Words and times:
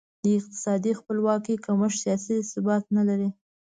د 0.23 0.25
اقتصادي 0.39 0.91
خپلواکي 0.99 1.55
کمښت 1.65 1.99
سیاسي 2.03 2.37
ثبات 2.51 2.83
نه 2.97 3.03
لري. 3.09 3.29